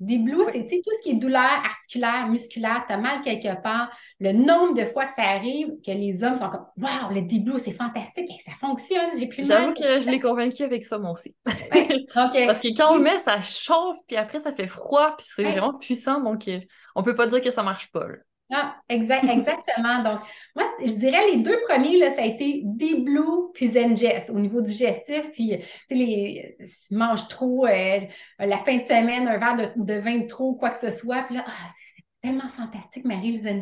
[0.00, 3.90] Deep Blue, c'est tout ce qui est douleur articulaire, musculaire, tu as mal quelque part.
[4.20, 7.58] Le nombre de fois que ça arrive, que les hommes sont comme Waouh, le Blue,
[7.58, 9.58] c'est fantastique, ça fonctionne, j'ai plus mal.
[9.58, 11.34] J'avoue que je l'ai convaincu avec ça, moi aussi.
[11.44, 15.42] Parce que quand on le met, ça chauffe, puis après, ça fait froid, puis c'est
[15.42, 16.60] vraiment puissant, donc euh,
[16.94, 18.06] on peut pas dire que ça marche pas.
[18.50, 20.02] Ah, exact, exactement.
[20.02, 20.20] Donc,
[20.56, 24.38] moi, je dirais les deux premiers, là, ça a été Deep Blue puis Zengest au
[24.38, 25.30] niveau digestif.
[25.32, 26.56] Puis, tu sais, les,
[26.90, 28.00] mange trop euh,
[28.38, 31.24] la fin de semaine, un verre de, vin de trop, quoi que ce soit.
[31.24, 33.60] Puis là, ah, c'est tellement fantastique, Marie, le.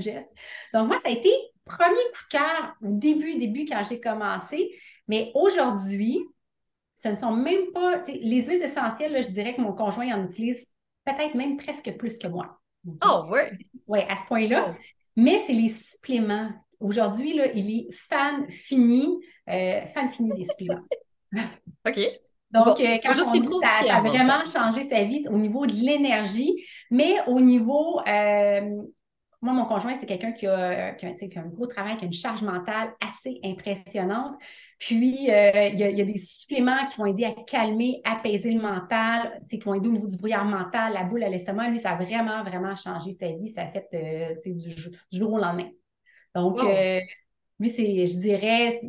[0.73, 1.31] Donc, moi, ça a été
[1.65, 4.71] premier coup de cœur au début, début, quand j'ai commencé.
[5.09, 6.21] Mais aujourd'hui,
[6.95, 10.25] ce ne sont même pas, les huiles essentielles, là, je dirais que mon conjoint en
[10.25, 10.67] utilise
[11.05, 12.61] peut-être même presque plus que moi.
[13.05, 13.41] Oh, oui.
[13.87, 14.69] Oui, à ce point-là.
[14.71, 14.75] Oh.
[15.17, 16.51] Mais c'est les suppléments.
[16.79, 19.19] Aujourd'hui, là, il est fan fini,
[19.49, 20.83] euh, fan fini des suppléments.
[21.87, 21.99] OK.
[22.53, 26.65] Donc, euh, quand on dit ça, a vraiment changé sa vie au niveau de l'énergie,
[26.91, 28.83] mais au niveau, euh,
[29.43, 32.13] moi, mon conjoint, c'est quelqu'un qui a, qui, a, un gros travail, qui a une
[32.13, 34.35] charge mentale assez impressionnante.
[34.79, 39.43] Puis, euh, il, y a, des suppléments qui vont aider à calmer, apaiser le mental,
[39.49, 41.69] qui vont aider au niveau du brouillard mental, la boule à l'estomac.
[41.69, 43.51] Lui, ça a vraiment, vraiment changé sa vie.
[43.51, 44.75] Ça a fait euh, du,
[45.13, 45.69] jour au lendemain.
[46.35, 47.01] Donc, euh,
[47.61, 48.81] lui, c'est, je dirais,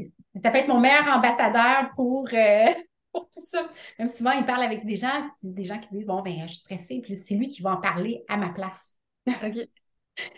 [0.42, 2.30] ça peut être mon meilleur ambassadeur pour,
[3.12, 3.70] pour tout ça.
[4.00, 6.58] Même souvent, il parle avec des gens, des gens qui disent Bon, ben, je suis
[6.58, 7.02] stressée.
[7.04, 8.94] Puis c'est lui qui va en parler à ma place.
[9.28, 9.68] OK.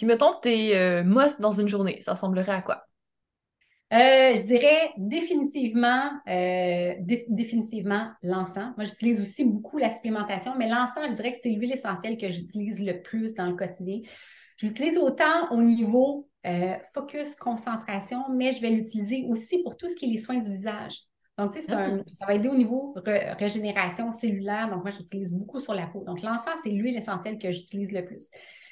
[0.00, 2.86] Puis mettons tes euh, must dans une journée, ça ressemblerait à quoi?
[3.92, 6.94] Euh, je dirais définitivement, euh,
[7.28, 8.72] définitivement l'encens.
[8.76, 12.30] Moi, j'utilise aussi beaucoup la supplémentation, mais l'encens, je dirais que c'est l'huile essentielle que
[12.30, 14.00] j'utilise le plus dans le quotidien.
[14.58, 16.28] Je l'utilise autant au niveau
[16.94, 20.50] focus, concentration, mais je vais l'utiliser aussi pour tout ce qui est les soins du
[20.50, 21.09] visage.
[21.40, 21.88] Donc, tu sais, ah.
[22.18, 22.94] ça va aider au niveau
[23.38, 24.68] régénération cellulaire.
[24.68, 26.04] Donc, moi, j'utilise beaucoup sur la peau.
[26.04, 28.28] Donc, l'encens, c'est l'huile essentielle que j'utilise le plus.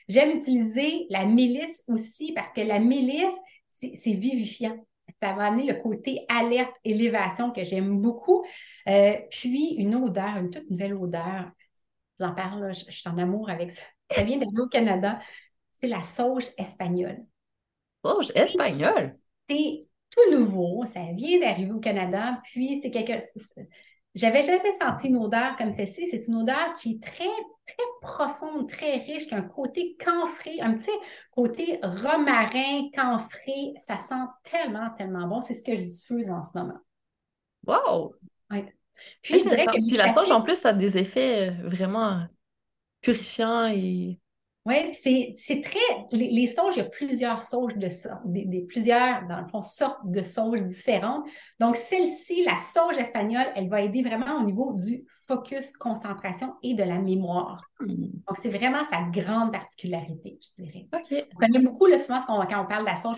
[0.07, 3.38] J'aime utiliser la mélisse aussi parce que la mélisse,
[3.70, 4.76] c'est vivifiant.
[5.22, 8.44] Ça va amener le côté alerte, élévation que j'aime beaucoup.
[8.87, 11.50] Euh, puis une odeur, une toute nouvelle odeur.
[12.18, 13.83] Je vous en parle, je, suis en amour avec ça.
[14.11, 15.20] Ça vient d'arriver au Canada.
[15.72, 17.24] C'est la sauge espagnole.
[18.04, 19.18] Sauge espagnole?
[19.48, 20.85] C'est tout nouveau.
[20.87, 22.40] Ça vient d'arriver au Canada.
[22.44, 23.18] Puis c'est quelque
[24.14, 26.09] j'avais jamais senti une odeur comme celle-ci.
[26.11, 27.29] C'est une odeur qui est très,
[27.66, 30.90] très profonde, très riche, qui a un côté camphré, un petit
[31.31, 33.75] côté romarin, camphré.
[33.85, 35.42] Ça sent tellement, tellement bon.
[35.42, 36.79] C'est ce que je diffuse en ce moment.
[37.66, 38.14] Wow!
[39.23, 42.27] Puis, je dirais que Puis la sauge, en plus, ça a des effets euh, vraiment
[43.01, 44.18] purifiants et
[44.68, 45.78] oui, c'est très.
[46.12, 47.88] Les, sauges, il y a plusieurs sauges de
[48.26, 51.24] des, plusieurs, dans le fond, sortes de sauges différentes.
[51.59, 56.74] Donc, celle-ci, la sauge espagnole, elle va aider vraiment au niveau du focus, concentration et
[56.74, 57.70] de la mémoire.
[57.81, 57.87] Hmm.
[57.87, 60.87] Donc, c'est vraiment sa grande particularité, je dirais.
[60.92, 61.26] OK.
[61.35, 63.16] On connaît beaucoup, le souvent, quand on parle de la sauge,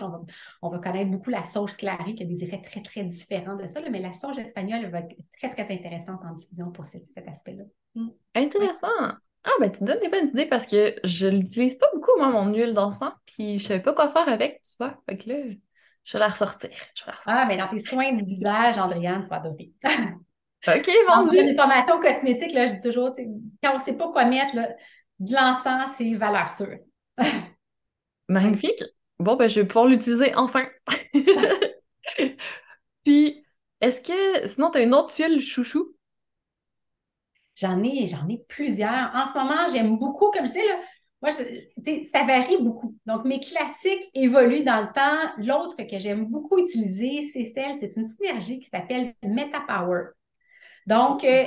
[0.61, 3.67] on va, connaître beaucoup la sauge clarée qui a des effets très, très différents de
[3.67, 7.63] ça, mais la sauge espagnole va être très, très intéressante en diffusion pour cet, aspect-là.
[7.95, 8.11] Hmm.
[8.35, 8.87] Intéressant.
[9.43, 12.53] Ah, ben, tu donnes des bonnes idées parce que je l'utilise pas beaucoup, moi, mon
[12.53, 15.01] huile d'encens, puis je savais pas quoi faire avec, tu vois.
[15.07, 15.35] Fait que là,
[16.03, 16.69] je vais la ressortir.
[17.25, 19.71] Ah, mais dans tes soins du visage, Andréane, tu vas adorer.
[20.67, 21.37] OK, vendu.
[21.37, 23.11] Dans une formation cosmétique, là, je dis toujours,
[23.63, 24.69] quand on sait pas quoi mettre, là,
[25.19, 26.77] de l'encens, c'est valeur sûre.
[28.29, 28.83] Magnifique.
[29.19, 30.67] Bon, ben, je vais pouvoir l'utiliser enfin.
[33.03, 33.43] puis,
[33.81, 35.95] est-ce que, sinon, tu as une autre huile chouchou?
[37.61, 39.11] J'en ai, j'en ai plusieurs.
[39.13, 40.79] En ce moment, j'aime beaucoup, comme je sais, là,
[41.21, 42.95] moi, ça varie beaucoup.
[43.05, 45.31] Donc, mes classiques évoluent dans le temps.
[45.37, 50.05] L'autre que j'aime beaucoup utiliser, c'est celle, c'est une synergie qui s'appelle MetaPower.
[50.87, 51.45] Donc, euh,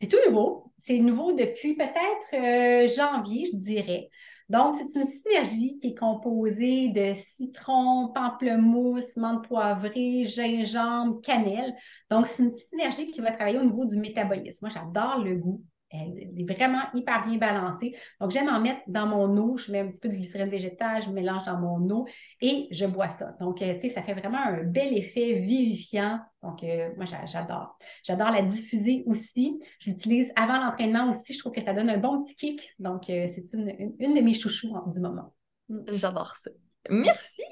[0.00, 0.72] c'est tout nouveau.
[0.78, 4.10] C'est nouveau depuis peut-être euh, janvier, je dirais.
[4.48, 11.74] Donc, c'est une synergie qui est composée de citron, pamplemousse, menthe poivrée, gingembre, cannelle.
[12.10, 14.66] Donc, c'est une synergie qui va travailler au niveau du métabolisme.
[14.66, 15.64] Moi, j'adore le goût.
[15.90, 17.94] Elle est vraiment hyper bien balancée.
[18.20, 19.56] Donc, j'aime en mettre dans mon eau.
[19.56, 22.06] Je mets un petit peu de glycérine végétale, je mélange dans mon eau
[22.40, 23.36] et je bois ça.
[23.40, 26.20] Donc, euh, tu sais, ça fait vraiment un bel effet vivifiant.
[26.42, 27.78] Donc, euh, moi, j'adore.
[28.02, 29.60] J'adore la diffuser aussi.
[29.78, 31.34] Je l'utilise avant l'entraînement aussi.
[31.34, 32.74] Je trouve que ça donne un bon petit kick.
[32.80, 35.32] Donc, euh, c'est une, de mes chouchous du moment.
[35.68, 35.84] Mm.
[35.92, 36.50] J'adore ça.
[36.90, 37.42] Merci!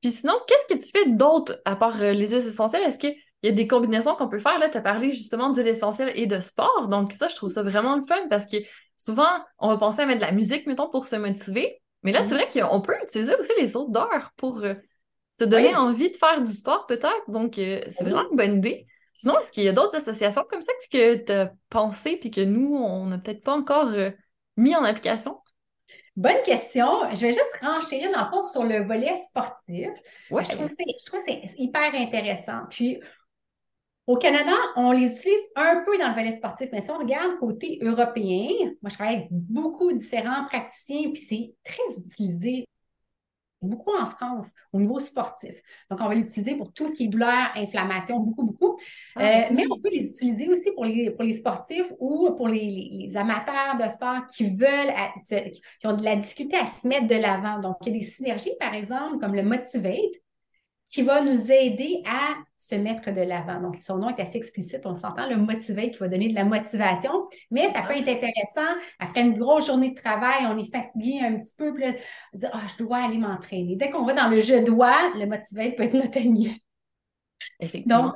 [0.00, 2.82] Puis sinon, qu'est-ce que tu fais d'autre à part les huiles essentielles?
[2.82, 3.08] Est-ce que
[3.42, 4.58] il y a des combinaisons qu'on peut faire.
[4.58, 6.88] Là, tu as parlé justement d'huile essentielle et de sport.
[6.88, 8.56] Donc, ça, je trouve ça vraiment le fun parce que
[8.96, 11.80] souvent, on va penser à mettre de la musique, mettons, pour se motiver.
[12.02, 12.40] Mais là, c'est mhm.
[12.40, 14.74] vrai qu'on peut utiliser aussi les odeurs pour euh,
[15.38, 17.28] se donner envie de faire du sport, peut-être.
[17.28, 18.86] Donc, euh, c'est vraiment une bonne idée.
[19.14, 22.40] Sinon, est-ce qu'il y a d'autres associations comme ça que tu as pensé puis que
[22.40, 24.10] nous, on n'a peut-être pas encore euh,
[24.56, 25.38] mis en application?
[26.16, 26.86] Bonne question.
[27.10, 29.88] Je vais juste renchérir dans le fond sur le volet sportif.
[30.30, 30.44] Ouais.
[30.44, 32.62] Je trouve que c'est hyper intéressant.
[32.70, 33.00] Puis,
[34.08, 37.38] au Canada, on les utilise un peu dans le volet sportif, mais si on regarde
[37.38, 38.48] côté européen,
[38.80, 42.66] moi je travaille avec beaucoup de différents praticiens, puis c'est très utilisé
[43.60, 45.52] beaucoup en France au niveau sportif.
[45.90, 48.78] Donc, on va l'utiliser pour tout ce qui est douleur, inflammation, beaucoup, beaucoup.
[49.16, 52.48] Ah, euh, mais on peut les utiliser aussi pour les, pour les sportifs ou pour
[52.48, 54.94] les, amateurs de sport qui veulent,
[55.28, 57.58] qui ont de la difficulté à se mettre de l'avant.
[57.58, 60.14] Donc, il y a des synergies, par exemple, comme le Motivate,
[60.88, 63.60] qui va nous aider à se mettre de l'avant.
[63.60, 66.44] Donc, son nom est assez explicite, on s'entend, le motiver qui va donner de la
[66.44, 68.74] motivation, mais ça peut être intéressant.
[68.98, 71.92] Après une grosse journée de travail, on est fatigué un petit peu, puis là,
[72.32, 73.76] dire, ah, je dois aller m'entraîner.
[73.76, 76.58] Dès qu'on va dans le je dois, le motiver peut être notre ami.
[77.60, 78.04] Effectivement.
[78.04, 78.14] Donc,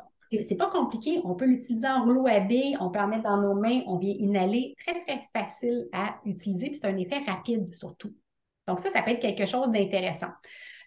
[0.49, 1.21] c'est pas compliqué.
[1.25, 3.99] On peut l'utiliser en rouleau à billes, on peut en mettre dans nos mains, on
[3.99, 4.75] vient inhaler.
[4.79, 8.15] Très, très facile à utiliser, puis c'est un effet rapide surtout.
[8.67, 10.31] Donc, ça, ça peut être quelque chose d'intéressant.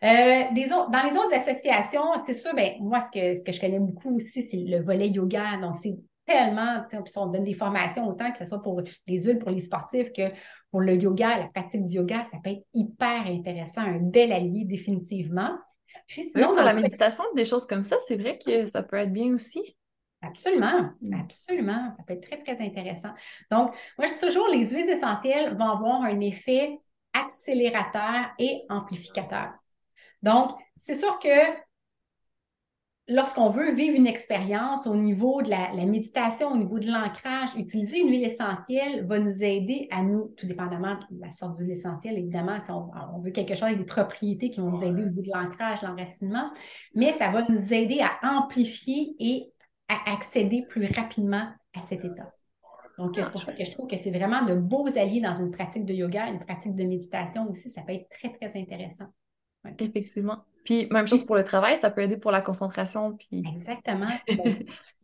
[0.06, 0.44] Euh,
[0.92, 4.16] dans les autres associations, c'est sûr, ben, moi, ce que, ce que je connais beaucoup
[4.16, 5.58] aussi, c'est le volet yoga.
[5.58, 9.50] Donc, c'est tellement, on donne des formations autant que ce soit pour les huiles, pour
[9.50, 10.30] les sportifs, que
[10.72, 14.66] pour le yoga, la pratique du yoga, ça peut être hyper intéressant, un bel allié
[14.66, 15.58] définitivement.
[16.08, 19.14] Puis, sinon, dans la méditation, des choses comme ça, c'est vrai que ça peut être
[19.14, 19.76] bien aussi.
[20.22, 20.90] Absolument,
[21.20, 21.94] absolument.
[21.96, 23.12] Ça peut être très, très intéressant.
[23.52, 26.80] Donc, moi, je dis toujours, les huiles essentielles vont avoir un effet
[27.14, 29.52] accélérateur et amplificateur.
[30.26, 31.30] Donc, c'est sûr que
[33.08, 38.00] lorsqu'on veut vivre une expérience au niveau de la, méditation, au niveau de l'ancrage, utiliser
[38.00, 42.18] une huile essentielle va nous aider à nous, tout dépendamment de la sorte d'huile essentielle,
[42.18, 45.22] évidemment, si on, veut quelque chose avec des propriétés qui vont nous aider au niveau
[45.22, 46.50] de l'ancrage, l'enracinement,
[46.96, 49.52] mais ça va nous aider à amplifier et
[49.88, 52.32] à accéder plus rapidement à cet état.
[52.98, 55.52] Donc, c'est pour ça que je trouve que c'est vraiment de beaux alliés dans une
[55.52, 57.70] pratique de yoga, une pratique de méditation aussi.
[57.70, 59.06] Ça peut être très, très intéressant.
[59.80, 60.44] Effectivement.
[60.64, 63.16] Puis même chose pour le travail, ça peut aider pour la concentration.
[63.18, 63.44] Puis...
[63.56, 64.08] Exactement.
[64.28, 64.38] tu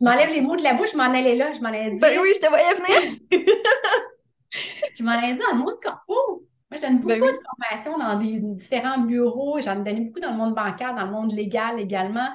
[0.01, 1.99] m'enlèves les mots de la bouche, je m'en allais là, je m'en allais dire.
[2.01, 3.19] Ben oui, je te voyais venir.
[4.97, 6.47] je m'en allais dire dans le monde corpo.
[6.71, 7.31] Moi, j'aime beaucoup Ben oui.
[7.31, 9.59] de formations dans des différents bureaux.
[9.59, 12.29] J'en ai donné beaucoup dans le monde bancaire, dans le monde légal également.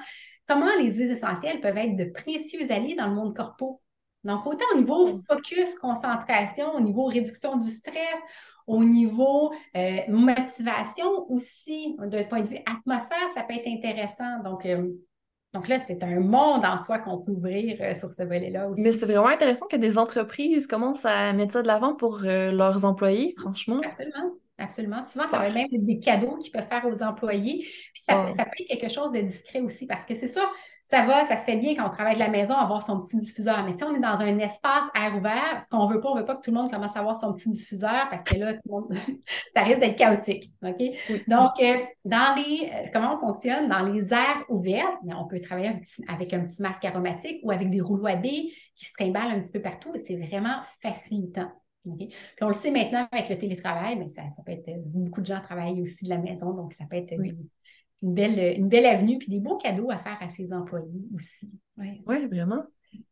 [0.47, 3.81] Comment les huiles essentielles peuvent être de précieux alliés dans le monde corpo?
[4.23, 8.21] Donc, autant au niveau focus, concentration, au niveau réduction du stress,
[8.67, 14.43] au niveau euh, motivation aussi, d'un point de vue atmosphère, ça peut être intéressant.
[14.43, 14.89] Donc, euh,
[15.53, 18.81] donc là, c'est un monde en soi qu'on peut ouvrir euh, sur ce volet-là aussi.
[18.81, 22.85] Mais c'est vraiment intéressant que des entreprises commencent à mettre ça de l'avant pour leurs
[22.85, 23.81] employés, franchement.
[23.83, 24.31] Absolument.
[24.59, 25.03] Absolument.
[25.03, 27.59] Souvent, ça va même être des cadeaux qu'ils peuvent faire aux employés.
[27.93, 28.33] Puis ça, Oh.
[28.35, 30.51] ça peut être quelque chose de discret aussi parce que c'est sûr,
[30.87, 33.19] ça va, ça se fait bien quand on travaille de la maison, avoir son petit
[33.19, 33.61] diffuseur.
[33.65, 36.23] Mais si on est dans un espace air ouvert, ce qu'on veut pas, on veut
[36.23, 38.61] pas que tout le monde commence à avoir son petit diffuseur parce que là, tout
[38.63, 38.93] le monde,
[39.53, 40.53] ça risque d'être chaotique.
[40.63, 40.81] OK?
[41.27, 43.67] Donc, euh, dans les, euh, comment on fonctionne?
[43.67, 45.73] Dans les aires ouvertes, mais on peut travailler
[46.07, 49.41] avec un petit masque aromatique ou avec des rouleaux à billes qui se trimballent un
[49.41, 51.51] petit peu partout et c'est vraiment facilitant.
[51.85, 51.97] OK?
[51.97, 55.25] Puis on le sait maintenant avec le télétravail, mais ça, ça peut être, beaucoup de
[55.25, 57.35] gens travaillent aussi de la maison, donc ça peut être Oui.
[58.01, 61.49] Une, belle, une belle avenue, puis des beaux cadeaux à faire à ses employés aussi.
[61.77, 62.01] Ouais.
[62.05, 62.63] Oui, vraiment.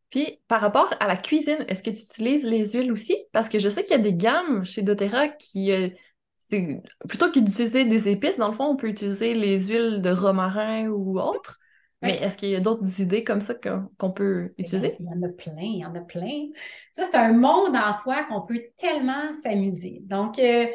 [0.09, 3.17] Puis, par rapport à la cuisine, est-ce que tu utilises les huiles aussi?
[3.31, 5.89] Parce que je sais qu'il y a des gammes chez doTERRA qui, euh,
[6.37, 10.11] c'est plutôt que d'utiliser des épices, dans le fond, on peut utiliser les huiles de
[10.11, 11.59] romarin ou autres.
[12.03, 12.09] Oui.
[12.09, 14.95] Mais est-ce qu'il y a d'autres idées comme ça qu'on peut utiliser?
[14.99, 16.49] Il y en a plein, il y en a plein.
[16.93, 20.01] Ça, c'est un monde en soi qu'on peut tellement s'amuser.
[20.03, 20.67] Donc, euh,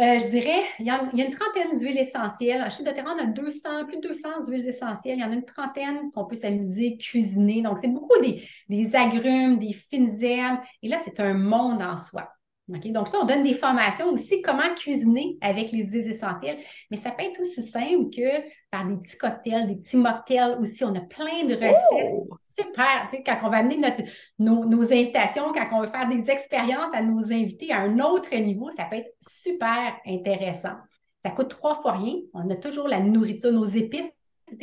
[0.00, 2.68] euh, je dirais, il y, a, il y a une trentaine d'huiles essentielles.
[2.70, 5.18] Chez doTERRA, on a 200, plus de 200 huiles essentielles.
[5.18, 7.62] Il y en a une trentaine qu'on peut s'amuser, cuisiner.
[7.62, 10.58] Donc, c'est beaucoup des, des agrumes, des fines herbes.
[10.82, 12.28] Et là, c'est un monde en soi.
[12.66, 16.58] Donc, ça, on donne des formations aussi, comment cuisiner avec les huiles essentielles.
[16.90, 20.82] Mais ça peut être aussi simple que par des petits cocktails, des petits mocktails aussi.
[20.82, 22.38] On a plein de recettes Oh!
[22.58, 23.08] Super.
[23.10, 24.02] Tu sais, quand on va amener notre,
[24.38, 28.34] nos, nos invitations, quand on veut faire des expériences à nos invités à un autre
[28.34, 30.76] niveau, ça peut être super intéressant.
[31.24, 32.16] Ça coûte trois fois rien.
[32.34, 34.10] On a toujours la nourriture, nos épices.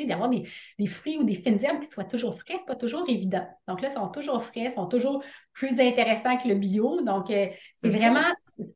[0.08, 0.44] D'avoir des,
[0.78, 3.46] des fruits ou des fines herbes qui soient toujours frais, c'est pas toujours évident.
[3.68, 7.02] Donc là, ils sont toujours frais, sont toujours plus intéressants que le bio.
[7.02, 7.48] Donc, euh,
[7.82, 7.96] c'est Mhm.
[7.98, 8.22] vraiment,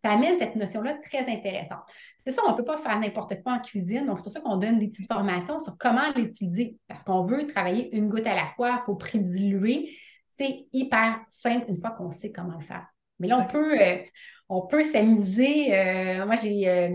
[0.04, 1.84] ça amène cette notion-là très intéressante.
[2.26, 4.42] C'est sûr, on ne peut pas faire n'importe quoi en cuisine, donc c'est pour ça
[4.42, 6.78] qu'on donne des petites formations sur comment l'utiliser.
[6.88, 9.96] Parce qu'on veut travailler une goutte à la fois, il faut prédiluer.
[10.28, 12.86] C'est hyper simple une fois qu'on sait comment le faire.
[13.20, 13.98] Mais là, on peut, euh,
[14.50, 15.74] on peut s'amuser.
[15.74, 16.90] Euh, moi, j'ai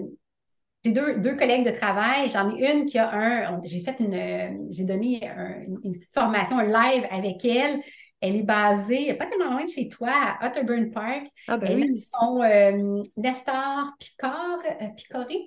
[0.85, 2.31] j'ai deux, deux collègues de travail.
[2.31, 3.61] J'en ai une qui a un.
[3.64, 4.71] J'ai fait une.
[4.71, 7.81] J'ai donné un- une, petite formation un live avec elle.
[8.21, 11.27] Elle est basée pas tellement loin de chez toi, à Otterburn Park.
[11.49, 11.90] Ah ben oui.
[11.97, 15.38] Ils sont euh, Nestor Picard, euh, Picoré,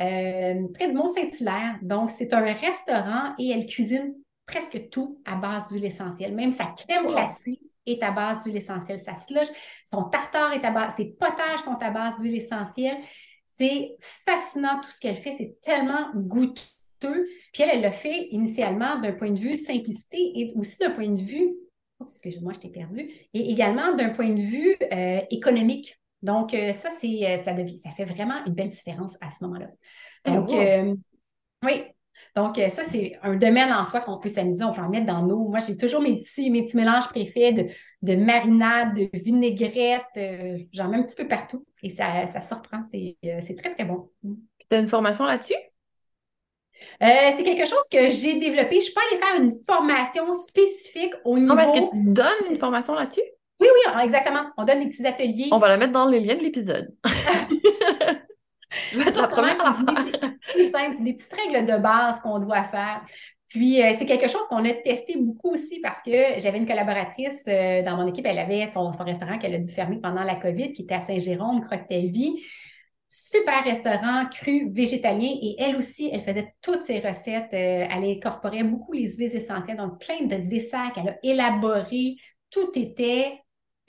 [0.00, 1.78] euh, près du Mont-Saint-Hilaire.
[1.82, 4.14] Donc, c'est un restaurant et elle cuisine
[4.46, 6.34] presque tout à base d'huile essentielle.
[6.34, 9.00] Même sa crème glacée est à base d'huile essentielle.
[9.00, 9.48] Sa slush,
[9.86, 12.96] son tartare est à base, ses potages sont à base d'huile essentielle.
[13.62, 13.96] C'est
[14.26, 15.34] fascinant tout ce qu'elle fait.
[15.34, 17.28] C'est tellement goûteux.
[17.52, 21.08] Puis elle, elle l'a fait initialement d'un point de vue simplicité et aussi d'un point
[21.08, 21.54] de vue,
[22.00, 25.96] oh, excuse-moi, je t'ai perdu, et également d'un point de vue euh, économique.
[26.22, 29.44] Donc, euh, ça, c'est, euh, ça, devient- ça fait vraiment une belle différence à ce
[29.44, 29.68] moment-là.
[30.24, 30.60] Eh, Donc, wow.
[30.60, 30.94] euh,
[31.64, 31.84] oui.
[32.36, 34.64] Donc, euh, ça, c'est un domaine en soi qu'on peut s'amuser.
[34.64, 35.48] On peut en mettre dans nos.
[35.48, 37.66] Moi, j'ai toujours mes petits, mes petits mélanges préfets de,
[38.02, 40.02] de marinade, de vinaigrette.
[40.16, 42.84] euh, J'en mets un petit peu partout et ça, ça surprend.
[42.90, 44.10] C'est euh, très, très bon.
[44.68, 45.54] T'as une formation là-dessus?
[47.02, 48.72] Euh, c'est quelque chose que j'ai développé.
[48.72, 51.56] Je ne suis pas allée faire une formation spécifique au niveau.
[51.58, 53.22] Est-ce que tu donnes une formation là-dessus?
[53.60, 54.42] Oui, oui, exactement.
[54.56, 55.48] On donne des petits ateliers.
[55.52, 56.92] On va la mettre dans les liens de l'épisode.
[58.94, 60.32] Être la première à la faire.
[60.54, 63.02] C'est simple, c'est des petites règles de base qu'on doit faire.
[63.48, 67.42] Puis, euh, c'est quelque chose qu'on a testé beaucoup aussi parce que j'avais une collaboratrice
[67.48, 70.36] euh, dans mon équipe, elle avait son, son restaurant qu'elle a dû fermer pendant la
[70.36, 72.42] COVID, qui était à Saint-Jérôme, Croque-Vie.
[73.10, 75.28] Super restaurant, cru, végétalien.
[75.42, 77.52] Et elle aussi, elle faisait toutes ses recettes.
[77.52, 82.16] euh, elle incorporait beaucoup les huiles essentielles, donc plein de desserts qu'elle a élaborés.
[82.48, 83.38] Tout était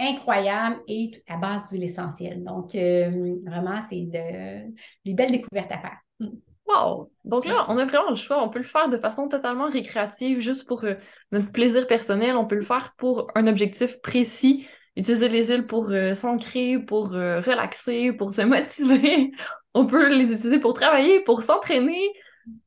[0.04, 2.44] incroyable et à base d'huile essentielle.
[2.44, 4.74] Donc, euh, vraiment, c'est de,
[5.06, 5.98] des belles découvertes à faire.
[6.20, 6.30] Mm.
[6.66, 7.12] Wow!
[7.26, 8.42] Donc là, on a vraiment le choix.
[8.42, 10.96] On peut le faire de façon totalement récréative, juste pour euh,
[11.32, 12.38] notre plaisir personnel.
[12.38, 14.66] On peut le faire pour un objectif précis.
[14.96, 19.32] Utiliser les huiles pour euh, s'ancrer, pour relaxer, pour se motiver.
[19.74, 22.14] On peut les utiliser pour travailler, pour s'entraîner,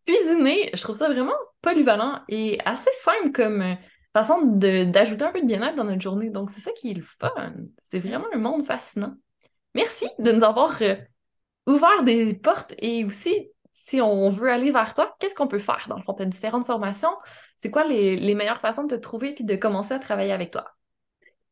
[0.07, 0.71] cuisiner.
[0.75, 1.33] Je trouve ça vraiment
[1.63, 3.77] polyvalent et assez simple comme
[4.17, 6.31] façon d'ajouter un peu de bien-être dans notre journée.
[6.31, 7.55] Donc, c'est ça qui est le fun.
[7.83, 9.15] C'est vraiment un monde fascinant.
[9.75, 10.97] Merci de nous avoir euh,
[11.67, 15.85] ouvert des portes et aussi si on veut aller vers toi, qu'est-ce qu'on peut faire?
[15.89, 17.15] Dans le fond, tu as différentes formations.
[17.57, 20.51] C'est quoi les, les meilleures façons de te trouver puis de commencer à travailler avec
[20.51, 20.65] toi?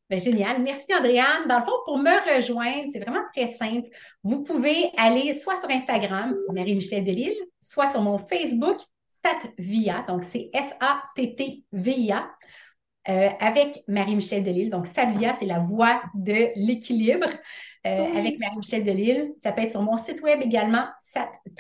[0.09, 0.63] Ben, génial.
[0.63, 1.47] Merci, Andréane.
[1.49, 3.89] Dans le fond, pour me rejoindre, c'est vraiment très simple.
[4.23, 8.79] Vous pouvez aller soit sur Instagram, Marie-Michel Delille, soit sur mon Facebook,
[9.25, 12.31] Satvia, donc c'est S-A-T-T-V-I-A,
[13.07, 14.71] euh, avec Marie-Michel Delille.
[14.71, 17.27] Donc, Satvia, c'est la voie de l'équilibre.
[17.87, 19.35] Euh, avec Marie-Michel Delille.
[19.43, 20.87] Ça peut être sur mon site web également,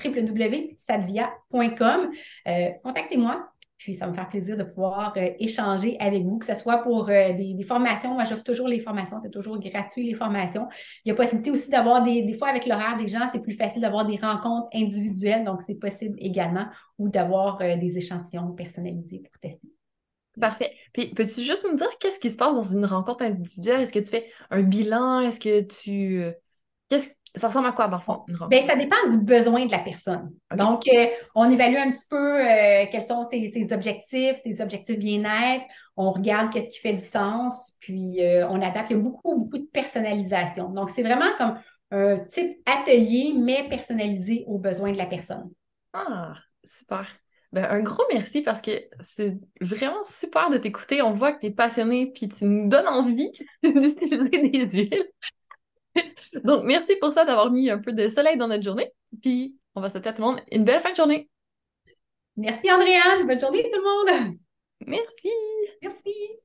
[0.03, 2.11] www.satvia.com.
[2.49, 3.47] Euh, contactez-moi.
[3.85, 7.11] Puis ça me fait plaisir de pouvoir euh, échanger avec vous, que ce soit pour
[7.11, 8.14] euh, des, formations.
[8.14, 10.66] Moi, j'offre toujours les formations, c'est toujours gratuit les formations.
[11.05, 13.53] Il y a possibilité aussi d'avoir des, des fois avec l'horaire des gens, c'est plus
[13.53, 16.66] facile d'avoir des rencontres individuelles, donc c'est possible également,
[16.99, 19.68] ou d'avoir euh, des échantillons personnalisés pour tester.
[20.41, 20.72] Parfait.
[20.95, 23.82] Puis peux-tu juste nous dire qu'est-ce qui se passe dans une rencontre individuelle?
[23.82, 25.20] Est-ce que tu fais un bilan?
[25.20, 26.24] Est-ce que tu.
[26.89, 28.24] Qu'est-ce ça ressemble à quoi, dans le fond?
[28.49, 30.32] Bien, ça dépend du besoin de la personne.
[30.57, 35.64] Donc, euh, on évalue un petit peu euh, quels sont ses, objectifs, ses objectifs bien-être.
[35.97, 38.91] On regarde qu'est-ce qui fait du sens, puis euh, on adapte.
[38.91, 40.70] Il y a beaucoup, beaucoup de personnalisation.
[40.70, 41.59] Donc, c'est vraiment comme
[41.91, 45.51] un type atelier, mais personnalisé aux besoins de la personne.
[45.93, 47.07] Ah, super.
[47.53, 51.03] Ben, un gros merci parce que c'est vraiment super de t'écouter.
[51.03, 53.30] On voit que tu es passionné puis tu nous donnes envie
[53.62, 55.05] d'utiliser des huiles.
[56.45, 58.92] Donc, merci pour ça d'avoir mis un peu de soleil dans notre journée.
[59.22, 61.28] Puis, on va souhaiter à tout le monde une belle fin de journée.
[62.36, 63.26] Merci, Andréane.
[63.26, 64.38] Bonne journée, tout le monde.
[64.86, 65.30] Merci.
[65.82, 66.43] Merci.